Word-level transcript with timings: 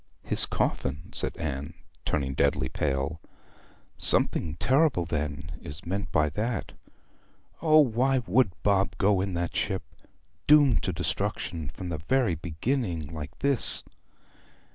'His 0.23 0.47
coffin!' 0.47 1.11
said 1.13 1.37
Anne, 1.37 1.75
turning 2.05 2.33
deadly 2.33 2.69
pale. 2.69 3.21
'Something 3.99 4.55
terrible, 4.55 5.05
then, 5.05 5.51
is 5.61 5.85
meant 5.85 6.11
by 6.11 6.27
that! 6.31 6.71
O, 7.61 7.77
why 7.81 8.17
would 8.25 8.49
Bob 8.63 8.97
go 8.97 9.21
in 9.21 9.35
that 9.35 9.55
ship? 9.55 9.83
doomed 10.47 10.81
to 10.81 10.91
destruction 10.91 11.69
from 11.69 11.89
the 11.89 11.99
very 11.99 12.33
beginning 12.33 13.13
like 13.13 13.37
this!' 13.37 13.83